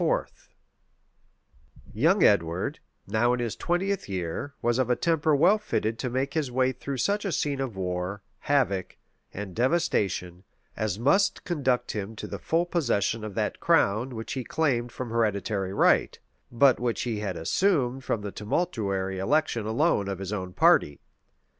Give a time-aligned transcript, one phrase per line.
[0.03, 6.09] {1461.} Young Edward, now in his twentieth year, was of a temper well fitted to
[6.09, 8.97] make his way through such a scene of war, havoc,
[9.31, 10.43] and devastation,
[10.75, 15.11] as must conduct him to the full possession of that crown, which he claimed from
[15.11, 16.17] hereditary right,
[16.51, 20.99] but which he had assumed from the tumultuary election alone of his own party.